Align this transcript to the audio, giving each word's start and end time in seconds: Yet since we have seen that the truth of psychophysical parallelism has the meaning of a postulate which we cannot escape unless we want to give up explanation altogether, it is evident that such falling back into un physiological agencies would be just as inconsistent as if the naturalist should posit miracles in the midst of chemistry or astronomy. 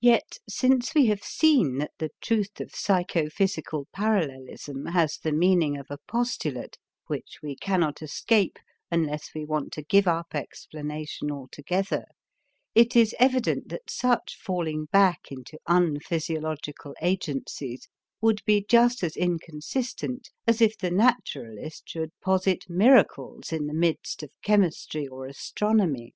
Yet 0.00 0.38
since 0.48 0.94
we 0.94 1.08
have 1.08 1.22
seen 1.22 1.76
that 1.76 1.90
the 1.98 2.08
truth 2.22 2.58
of 2.58 2.74
psychophysical 2.74 3.86
parallelism 3.92 4.86
has 4.86 5.18
the 5.18 5.30
meaning 5.30 5.76
of 5.76 5.88
a 5.90 5.98
postulate 6.08 6.78
which 7.06 7.40
we 7.42 7.56
cannot 7.56 8.00
escape 8.00 8.58
unless 8.90 9.34
we 9.34 9.44
want 9.44 9.70
to 9.74 9.82
give 9.82 10.08
up 10.08 10.28
explanation 10.34 11.30
altogether, 11.30 12.06
it 12.74 12.96
is 12.96 13.14
evident 13.18 13.68
that 13.68 13.90
such 13.90 14.38
falling 14.42 14.86
back 14.86 15.24
into 15.30 15.58
un 15.66 16.00
physiological 16.00 16.94
agencies 17.02 17.88
would 18.22 18.42
be 18.46 18.64
just 18.66 19.04
as 19.04 19.18
inconsistent 19.18 20.30
as 20.46 20.62
if 20.62 20.78
the 20.78 20.90
naturalist 20.90 21.86
should 21.90 22.18
posit 22.22 22.64
miracles 22.70 23.52
in 23.52 23.66
the 23.66 23.74
midst 23.74 24.22
of 24.22 24.30
chemistry 24.42 25.06
or 25.06 25.26
astronomy. 25.26 26.14